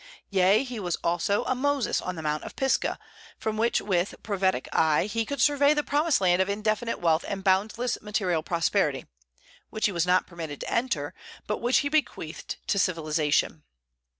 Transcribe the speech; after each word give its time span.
Yea, 0.31 0.63
he 0.63 0.79
was 0.79 0.95
also 1.03 1.43
a 1.43 1.53
Moses 1.53 2.01
on 2.01 2.15
the 2.15 2.23
mount 2.23 2.43
of 2.43 2.55
Pisgah, 2.55 2.97
from 3.37 3.55
which 3.55 3.79
with 3.81 4.15
prophetic 4.23 4.67
eye 4.73 5.05
he 5.05 5.25
could 5.27 5.39
survey 5.39 5.75
the 5.75 5.83
promised 5.83 6.19
land 6.19 6.41
of 6.41 6.49
indefinite 6.49 6.99
wealth 6.99 7.23
and 7.27 7.43
boundless 7.43 7.99
material 8.01 8.41
prosperity, 8.41 9.05
which 9.69 9.85
he 9.85 9.91
was 9.91 10.07
not 10.07 10.25
permitted 10.25 10.61
to 10.61 10.73
enter, 10.73 11.13
but 11.45 11.61
which 11.61 11.77
he 11.77 11.85
had 11.87 11.91
bequeathed 11.91 12.55
to 12.65 12.79
civilization. 12.79 13.61